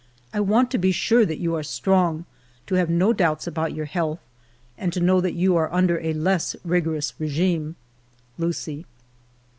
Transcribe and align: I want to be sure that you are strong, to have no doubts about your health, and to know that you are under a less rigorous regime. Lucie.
I 0.33 0.39
want 0.39 0.71
to 0.71 0.79
be 0.79 0.91
sure 0.91 1.27
that 1.27 1.37
you 1.37 1.53
are 1.53 1.61
strong, 1.61 2.25
to 2.65 2.73
have 2.73 2.89
no 2.89 3.13
doubts 3.13 3.45
about 3.45 3.75
your 3.75 3.85
health, 3.85 4.17
and 4.75 4.91
to 4.93 4.99
know 4.99 5.21
that 5.21 5.35
you 5.35 5.55
are 5.57 5.71
under 5.71 5.99
a 5.99 6.15
less 6.15 6.55
rigorous 6.65 7.13
regime. 7.19 7.75
Lucie. 8.39 8.87